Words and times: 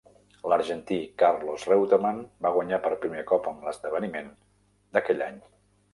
L'argentí 0.51 0.97
Carlos 1.23 1.67
Reutermann 1.71 2.23
va 2.45 2.53
guanyar 2.57 2.81
per 2.87 2.95
primer 3.05 3.23
cop 3.33 3.51
en 3.53 3.61
l'esdeveniment 3.67 4.33
d'aquell 4.97 5.23
any. 5.29 5.39